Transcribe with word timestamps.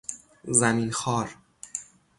زمین 0.43 0.91
خوار 0.91 1.35